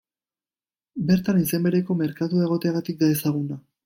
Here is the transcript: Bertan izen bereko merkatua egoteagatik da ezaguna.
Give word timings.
Bertan 1.11 1.41
izen 1.41 1.67
bereko 1.67 1.97
merkatua 1.99 2.47
egoteagatik 2.47 2.99
da 3.03 3.11
ezaguna. 3.17 3.59